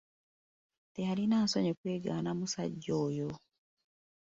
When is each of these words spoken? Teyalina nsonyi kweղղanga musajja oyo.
Teyalina 0.93 1.35
nsonyi 1.43 1.71
kweղղanga 1.79 2.31
musajja 2.39 2.91
oyo. 3.05 3.29